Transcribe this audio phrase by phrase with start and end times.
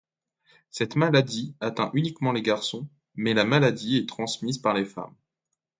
[0.71, 5.13] Cette maladie atteint uniquement les garçons, mais la maladie est transmise par les femmes.